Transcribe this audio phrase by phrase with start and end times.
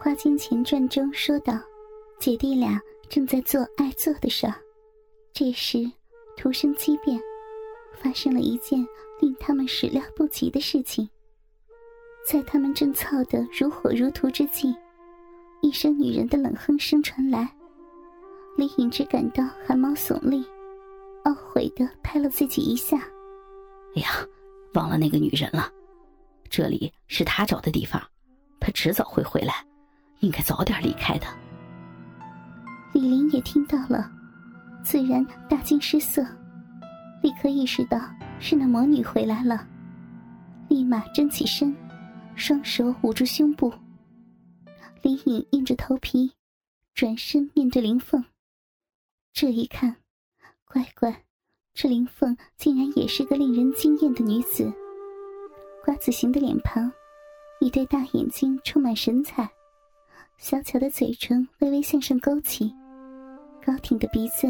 [0.04, 1.58] 《花间前传》中说道
[2.20, 4.54] ：“姐弟俩正在做爱做的事儿，
[5.32, 5.90] 这时
[6.36, 7.18] 徒生激变，
[7.94, 8.86] 发生了一件
[9.20, 11.08] 令他们始料不及的事情。
[12.26, 14.72] 在他们正操得如火如荼之际，
[15.62, 17.50] 一声女人的冷哼声传来。
[18.58, 20.44] 李颖只感到汗毛耸立，
[21.24, 22.98] 懊悔的拍了自己一下
[23.96, 24.10] ：“哎呀，
[24.74, 25.72] 忘了那个女人了。
[26.50, 28.00] 这里是他找的地方，
[28.60, 29.54] 他迟早会回来。”
[30.20, 31.26] 应该早点离开的。
[32.92, 34.10] 李林也听到了，
[34.82, 36.26] 自然大惊失色，
[37.22, 38.00] 立刻意识到
[38.38, 39.66] 是那魔女回来了，
[40.68, 41.76] 立马站起身，
[42.34, 43.72] 双手捂住胸部。
[45.02, 46.32] 李颖硬着头皮，
[46.94, 48.24] 转身面对林凤。
[49.32, 49.96] 这一看，
[50.64, 51.24] 乖乖，
[51.74, 54.72] 这林凤竟然也是个令人惊艳的女子，
[55.84, 56.90] 瓜子形的脸庞，
[57.60, 59.48] 一对大眼睛充满神采。
[60.38, 62.72] 小巧的嘴唇微微向上勾起，
[63.64, 64.46] 高挺的鼻子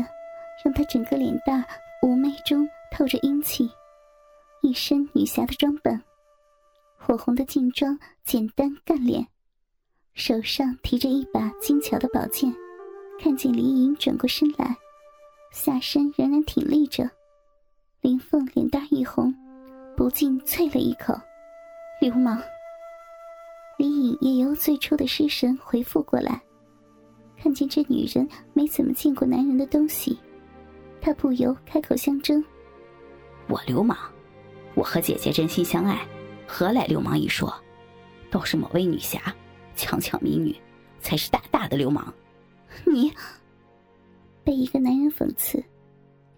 [0.65, 1.65] 让她整个脸蛋
[2.03, 3.71] 妩媚中透着英气，
[4.63, 6.03] 一身女侠的装扮，
[6.99, 9.27] 火红的劲装简单干练，
[10.15, 12.53] 手上提着一把精巧的宝剑，
[13.21, 14.77] 看见李颖转过身来，
[15.53, 17.09] 下身仍然挺立着，
[18.01, 19.33] 林凤脸蛋一红，
[19.97, 21.15] 不禁啐了一口
[22.03, 22.43] ：“流氓。”
[23.77, 26.41] 李颖也由最初的失神回复过来，
[27.37, 30.19] 看见这女人没怎么见过男人的东西，
[31.01, 32.43] 她不由开口相争
[33.49, 33.97] ：“我流氓？
[34.75, 36.07] 我和姐姐真心相爱，
[36.47, 37.53] 何来流氓一说？
[38.31, 39.21] 倒是某位女侠，
[39.75, 40.57] 强抢民女，
[41.01, 42.13] 才是大大的流氓。
[42.87, 43.13] ”你
[44.43, 45.63] 被一个男人讽刺，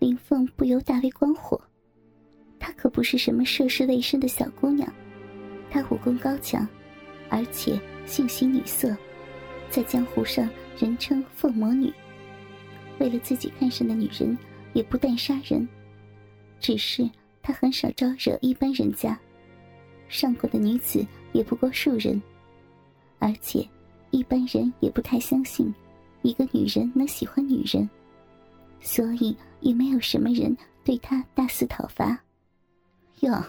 [0.00, 1.60] 林凤不由大为光火。
[2.58, 4.92] 她可不是什么涉世未深的小姑娘，
[5.70, 6.68] 她武功高强。
[7.28, 8.96] 而且性喜女色，
[9.70, 10.48] 在江湖上
[10.78, 11.92] 人称凤魔女。
[12.98, 14.36] 为了自己看上的女人，
[14.72, 15.68] 也不但杀人，
[16.58, 17.08] 只是
[17.42, 19.18] 她很少招惹一般人家，
[20.08, 22.20] 上过的女子也不过数人，
[23.18, 23.66] 而且
[24.10, 25.72] 一般人也不太相信
[26.22, 27.88] 一个女人能喜欢女人，
[28.80, 32.18] 所以也没有什么人对她大肆讨伐。
[33.20, 33.44] 哟，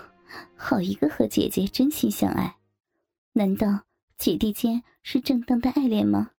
[0.55, 2.55] 好一个和姐姐真心相爱！
[3.33, 3.85] 难道
[4.17, 6.31] 姐弟间是正当的爱恋吗？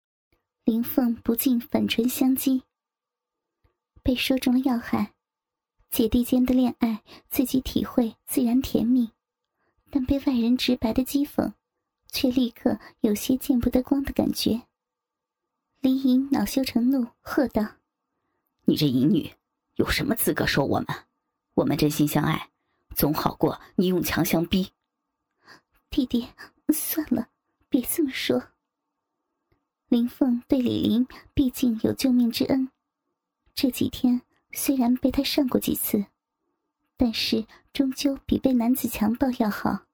[0.65, 2.63] 林凤不禁反唇相讥。
[4.03, 5.15] 被说中了要害，
[5.89, 9.13] 姐弟间的恋爱自己体会自然甜蜜，
[9.91, 11.53] 但被外人直白的讥讽，
[12.09, 14.63] 却立刻有些见不得光的感觉。
[15.81, 17.77] 林颖恼羞成怒，喝道
[18.67, 19.33] ：“你这淫女，
[19.77, 20.87] 有什么资格说我们？
[21.55, 22.51] 我们真心相爱，
[22.95, 24.73] 总好过你用强相逼。”
[25.89, 26.29] 弟弟。
[26.73, 27.29] 算了，
[27.69, 28.49] 别这么说。
[29.89, 32.71] 林凤对李林毕竟有救命之恩，
[33.55, 34.23] 这几天
[34.53, 36.07] 虽然被他上过几次，
[36.97, 39.87] 但是终究比被男子强暴要好。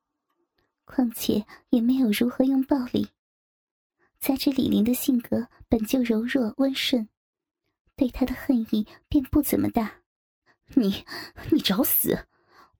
[0.84, 3.08] 况且也没有如何用暴力。
[4.20, 7.08] 加之李林的性格本就柔弱温顺，
[7.96, 10.02] 对他的恨意便不怎么大。
[10.74, 11.04] 你，
[11.50, 12.26] 你找死！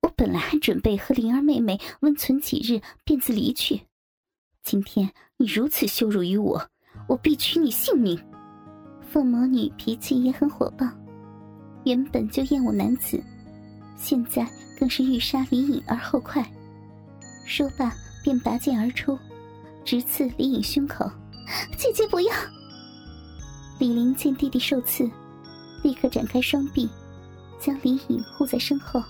[0.03, 3.86] 我本来还准备和灵儿妹妹温存几日，便自离去。
[4.66, 6.60] 今天你如此羞辱于我，
[7.06, 8.21] 我必取你性命！
[9.00, 10.84] 凤魔女脾气也很火爆，
[11.84, 13.22] 原本就厌恶男子，
[13.97, 14.44] 现在
[14.77, 16.44] 更是欲杀李颖而后快。
[17.47, 17.94] 说罢，
[18.25, 19.16] 便拔剑而出，
[19.84, 21.09] 直刺李颖胸口。
[21.78, 22.33] 姐姐不要！
[23.78, 25.09] 李玲见弟弟受刺，
[25.84, 26.91] 立刻展开双臂，
[27.60, 29.00] 将李颖护在身后。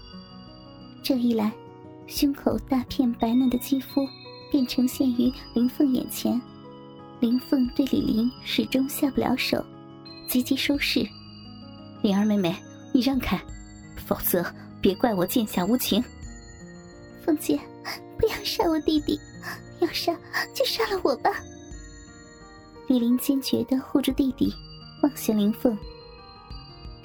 [1.02, 1.50] 这一来，
[2.06, 4.06] 胸口大片白嫩的肌肤
[4.56, 6.40] 便呈现于林凤眼前。
[7.20, 9.62] 林凤对李林始终下不了手，
[10.26, 11.06] 急急收势
[12.00, 12.56] ：“灵儿妹妹，
[12.90, 13.38] 你让开，
[14.06, 14.42] 否则
[14.80, 16.02] 别怪我剑下无情。”
[17.22, 17.60] 凤姐，
[18.18, 19.20] 不要杀我弟弟，
[19.80, 20.16] 要杀
[20.54, 21.30] 就杀了我吧。
[22.88, 24.54] 李林坚决的护住弟弟，
[25.02, 25.76] 望向林凤，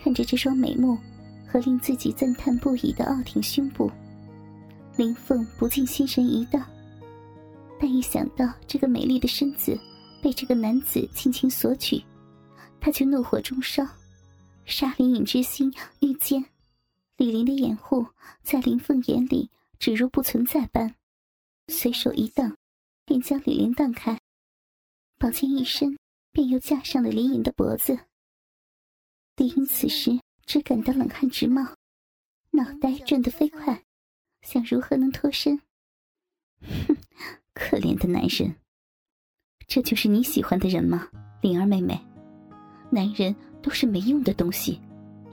[0.01, 0.97] 看着这双美目。
[1.45, 3.91] 和令自己赞叹不已的傲挺胸部，
[4.95, 6.65] 林凤不禁心神一荡。
[7.81, 9.75] 但一想到这个美丽的身子
[10.21, 11.99] 被这个男子尽情索取，
[12.79, 13.83] 她就怒火中烧，
[14.65, 16.45] 杀林颖之心愈坚。
[17.17, 18.05] 李林的掩护
[18.43, 19.49] 在林凤眼里
[19.79, 20.93] 只如不存在般，
[21.69, 22.55] 随手一荡，
[23.03, 24.19] 便将李林荡开，
[25.17, 25.97] 宝剑一伸，
[26.31, 27.97] 便又架上了林颖的脖子。
[29.37, 30.19] 李颖此时。
[30.43, 31.77] 只感到冷汗直冒，
[32.49, 33.85] 脑袋转得飞快，
[34.41, 35.61] 想如何能脱身。
[36.59, 36.97] 哼，
[37.53, 38.53] 可怜的男人！
[39.67, 41.07] 这就是你喜欢的人吗，
[41.41, 41.99] 灵儿妹妹？
[42.89, 44.79] 男人都是没用的东西，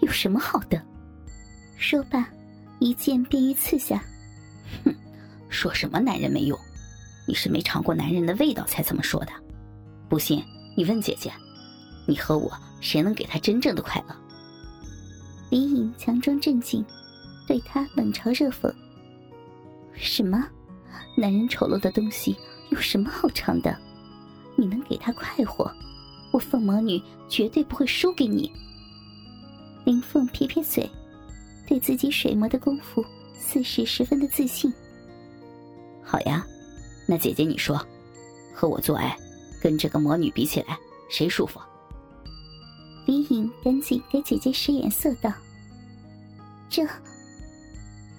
[0.00, 0.80] 有什么好的？
[1.76, 2.28] 说罢，
[2.80, 4.02] 一剑便欲刺下。
[4.84, 4.94] 哼，
[5.48, 6.58] 说什么男人没用？
[7.26, 9.32] 你是没尝过男人的味道才这么说的。
[10.08, 10.42] 不信，
[10.76, 11.32] 你问姐姐，
[12.06, 12.50] 你和我
[12.80, 14.16] 谁能给他真正的快乐？
[15.50, 16.84] 李颖强装镇静，
[17.46, 18.72] 对他冷嘲热讽
[19.94, 20.48] ：“什么？
[21.16, 22.36] 男人丑陋的东西
[22.70, 23.76] 有什么好尝的？
[24.56, 25.70] 你能给他快活，
[26.30, 28.52] 我凤魔女绝对不会输给你。”
[29.84, 30.88] 林凤撇撇嘴，
[31.66, 33.04] 对自己水磨的功夫
[33.38, 34.72] 似是十分的自信。
[36.02, 36.46] 好呀。
[37.10, 37.80] 那姐姐，你说，
[38.52, 39.16] 和我做爱，
[39.62, 41.58] 跟这个魔女比起来，谁舒服？
[43.06, 45.32] 李颖赶紧给姐姐使眼色道
[46.68, 46.86] ：“这……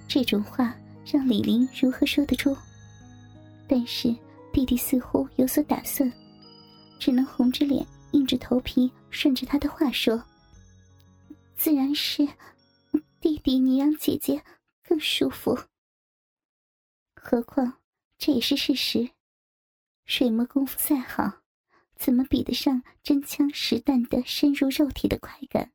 [0.08, 0.74] 这种话
[1.04, 2.56] 让李玲如何说得出？
[3.68, 4.14] 但是
[4.52, 6.12] 弟弟似乎有所打算，
[6.98, 10.22] 只能红着脸，硬着头皮，顺着他的话说
[11.56, 12.26] ：‘自然是
[13.20, 14.42] 弟弟，你让姐姐
[14.82, 15.58] 更舒服。
[17.14, 17.74] 何况……’”
[18.20, 19.12] 这也是事实。
[20.04, 21.40] 水磨功夫再好，
[21.96, 25.72] 怎么比得上真枪实弹的深入肉体的快感？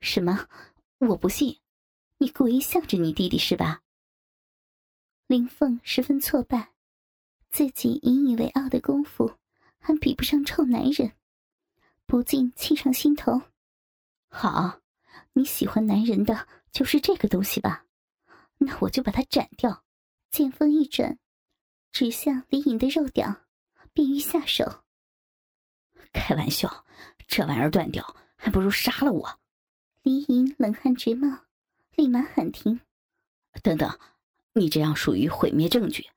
[0.00, 0.48] 什么？
[0.98, 1.60] 我不信！
[2.20, 3.82] 你故意向着你弟弟是吧？
[5.28, 6.72] 林凤十分挫败，
[7.48, 9.38] 自己引以为傲的功夫
[9.78, 11.12] 还比不上臭男人，
[12.06, 13.40] 不禁气上心头。
[14.28, 14.80] 好，
[15.32, 17.84] 你喜欢男人的就是这个东西吧？
[18.58, 19.84] 那我就把它斩掉。
[20.30, 21.18] 剑锋一转，
[21.92, 23.46] 指向李颖的肉屌，
[23.92, 24.82] 便欲下手。
[26.12, 26.84] 开玩笑，
[27.28, 29.40] 这玩意儿断掉，还不如杀了我。
[30.02, 31.44] 李颖冷汗直冒，
[31.98, 32.78] 立马喊停。
[33.60, 33.98] 等等，
[34.52, 36.08] 你这样属于毁灭证据，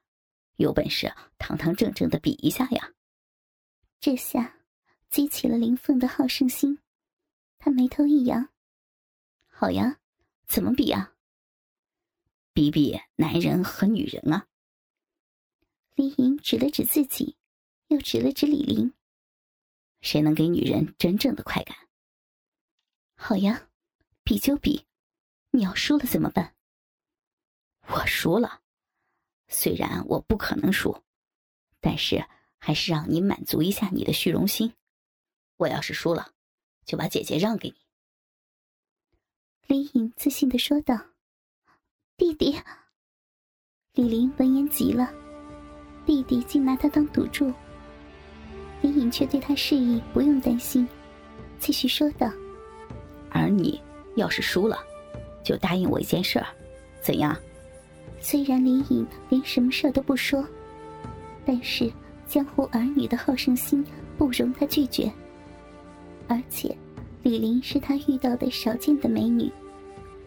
[0.57, 2.93] 有本事堂堂正正的比一下呀！
[3.99, 4.59] 这下
[5.09, 6.77] 激起了林凤的好胜心，
[7.57, 8.47] 他眉头一扬
[9.49, 9.97] ：“好呀，
[10.45, 11.15] 怎么比呀？”
[12.53, 14.45] 比比男人和女人啊！
[15.95, 17.35] 李颖指了指自己，
[17.87, 18.93] 又指了指李玲。
[20.01, 21.75] 谁能给女人真正的快感？
[23.15, 23.67] 好呀，
[24.23, 24.85] 比就比。
[25.51, 26.55] 你要输了怎么办？
[27.87, 28.61] 我输了，
[29.47, 31.03] 虽然我不可能输，
[31.79, 32.25] 但是
[32.57, 34.73] 还是让你满足一下你的虚荣心。
[35.57, 36.33] 我要是输了，
[36.85, 37.75] 就把姐姐让给你。
[39.67, 40.97] 李颖自信的说道。
[42.17, 42.55] 弟弟，
[43.93, 45.11] 李玲闻言急了，
[46.05, 47.51] 弟弟竟拿他当赌注。
[48.81, 50.87] 李颖却对他示意不用担心，
[51.59, 52.31] 继续说道
[53.31, 53.81] ：“而你
[54.15, 54.77] 要是输了，
[55.43, 56.47] 就答应我一件事儿，
[57.01, 57.35] 怎样？”
[58.19, 60.45] 虽然李颖连什么事儿都不说，
[61.45, 61.91] 但是
[62.27, 63.83] 江湖儿女的好胜心
[64.17, 65.11] 不容他拒绝。
[66.27, 66.75] 而且，
[67.23, 69.51] 李林是他遇到的少见的美女，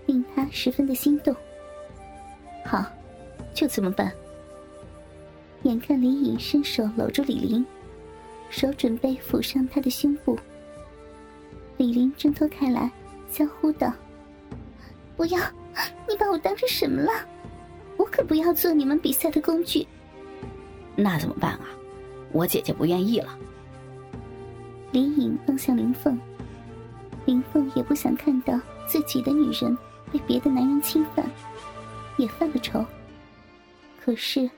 [0.07, 1.35] 令他十分的心动。
[2.65, 2.85] 好，
[3.55, 4.13] 就这么办。
[5.63, 7.65] 眼看李颖伸手搂住李林，
[8.51, 10.39] 手准备抚上他的胸部，
[11.79, 12.91] 李林挣脱开来，
[13.31, 13.91] 娇呼道
[15.17, 15.39] ：“不要！
[16.09, 17.11] 你把我当成什么了？
[17.97, 19.87] 我可不要做你们比赛的工具。”
[20.97, 21.69] 那怎么办啊？
[22.33, 23.39] 我姐姐不愿意了。
[24.93, 26.19] 李颖望向林凤，
[27.27, 29.77] 林凤也不想看到自己的女人
[30.13, 31.25] 被别的男人侵犯。
[32.17, 32.85] 也犯了愁。
[34.01, 34.49] 可是，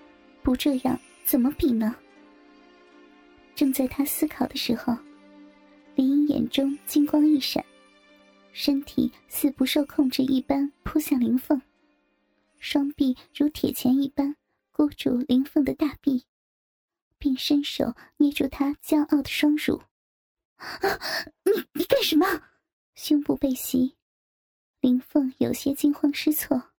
[0.43, 1.95] 不这样怎么比呢？
[3.55, 4.95] 正在他思考的时候，
[5.95, 7.65] 林颖眼中金光一闪，
[8.59, 11.61] 身体似不受控制一般扑向林凤，
[12.59, 14.35] 双臂如铁钳一般
[14.73, 16.25] 箍住林凤的大臂，
[17.19, 19.83] 并伸手捏住她骄傲的双乳。
[20.57, 20.81] 啊！
[21.45, 22.25] 你你干什么？
[22.95, 23.95] 胸部被袭，
[24.81, 26.71] 林凤有些惊慌失措。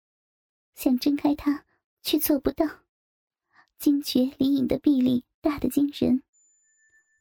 [0.73, 1.63] 想挣开他，
[2.01, 2.65] 却做不到。
[3.77, 6.23] 惊觉李颖的臂力大得惊人，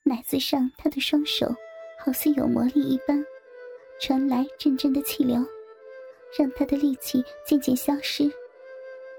[0.05, 1.55] 奶子上他的双手
[2.03, 3.23] 好似有魔力一般，
[4.01, 5.37] 传来阵阵的气流，
[6.39, 8.25] 让他的力气渐渐消失，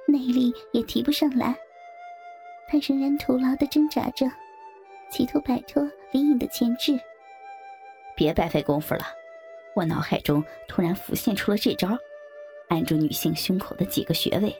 [0.08, 1.58] 内力也提不上来。
[2.70, 4.26] 他仍然徒劳的挣扎着，
[5.12, 7.00] 企图摆脱李颖的钳制。
[8.16, 9.06] 别白费功夫了，
[9.76, 11.98] 我脑海中突然浮现出了这招。
[12.70, 14.54] 按住女性胸口的几个穴位，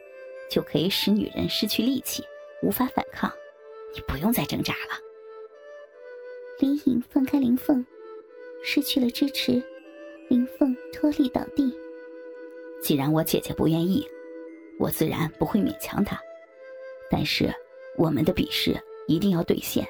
[0.50, 2.24] 就可以使女人失去力气，
[2.64, 3.30] 无法反抗。
[3.94, 4.98] 你不用再挣扎了。
[6.60, 7.86] 李颖放开林凤，
[8.64, 9.62] 失去了支持，
[10.30, 11.74] 林凤脱力倒地。
[12.82, 14.08] 既然我姐姐不愿意，
[14.78, 16.20] 我自然不会勉强她。
[17.10, 17.54] 但是
[17.98, 19.88] 我们的比试一定要兑现，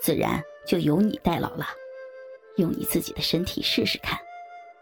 [0.00, 1.66] 自然就由你代劳了。
[2.56, 4.18] 用你自己的身体试试看，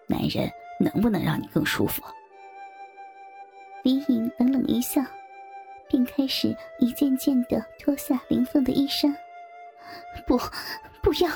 [0.07, 2.03] 男人能不能让你更舒服？
[3.83, 5.03] 李颖冷冷一笑，
[5.89, 9.15] 便开始一件件的脱下林凤的衣衫。
[10.27, 10.39] 不，
[11.03, 11.29] 不要！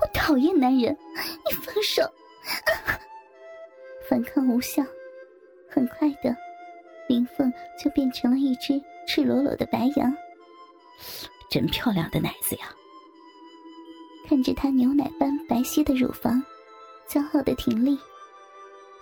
[0.00, 0.96] 我讨厌男人！
[1.46, 2.02] 你放手！
[4.08, 4.82] 反抗无效，
[5.68, 6.34] 很快的，
[7.08, 10.14] 林凤就变成了一只赤裸裸的白羊。
[11.50, 12.68] 真漂亮的奶子呀！
[14.28, 16.42] 看着她牛奶般白皙的乳房，
[17.08, 17.98] 骄傲的挺立，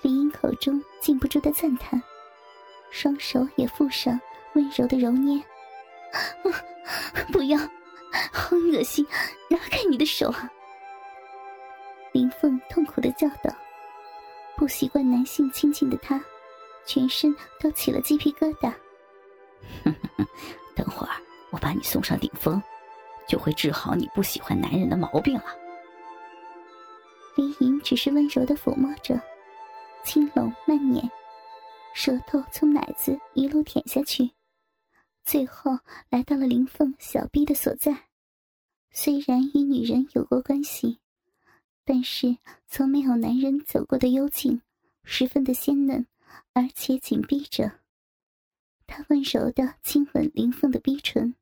[0.03, 2.01] 林英口中禁不住的赞叹，
[2.91, 4.21] 双手也附上
[4.55, 5.43] 温柔的揉捏。
[7.33, 7.59] 不要！
[8.33, 9.07] 好恶心！
[9.49, 10.51] 拿开你的手啊！
[12.17, 13.55] 林凤痛苦的叫道。
[14.57, 16.19] 不习惯男性亲近的她，
[16.87, 18.73] 全身都起了鸡皮疙瘩。
[20.75, 21.13] 等会儿
[21.51, 22.63] 我把你送上顶峰，
[23.29, 25.45] 就会治好你不喜欢男人的毛病了。
[27.35, 29.21] 林莹只是温柔的抚摸着，
[30.03, 31.07] 轻拢慢捻，
[31.93, 34.31] 舌头从奶子一路舔下去，
[35.23, 37.95] 最后来到了林凤小臂的所在。
[38.91, 40.99] 虽然与女人有过关系。
[41.87, 44.61] 但是从没有男人走过的幽静，
[45.05, 46.05] 十分的鲜嫩，
[46.53, 47.79] 而且紧闭着。
[48.89, 51.37] 他温柔的亲吻林凤的逼唇，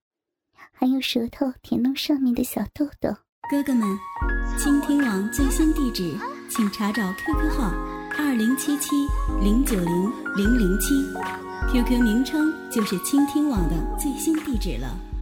[0.71, 3.09] 还用舌头舔弄上面的小豆豆。
[3.51, 3.99] 哥哥们，
[4.59, 6.15] 倾听网最新地址，
[6.51, 7.71] 请查找 QQ 号
[8.19, 8.91] 二零七七
[9.43, 10.95] 零九零零零七
[11.73, 15.14] ，QQ 名称就是倾听网的最新地址了。